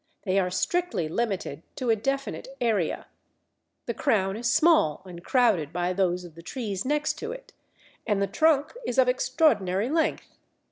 [0.23, 3.05] They are strictly limited to a definite area;
[3.85, 7.53] the crown is small and crowded by those of the trees next to it,
[8.07, 10.39] and the trunk is of extraordinary length."